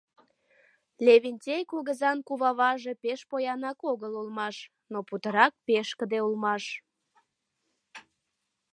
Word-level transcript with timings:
Левентей 1.05 1.63
кугызан 1.71 2.17
куваваже 2.27 2.93
пеш 3.03 3.19
поянак 3.29 3.79
огыл 3.91 4.13
улмаш, 4.21 4.55
но 4.91 4.97
путырак 5.07 5.53
пешкыде 5.65 6.19
улмаш. 6.27 6.63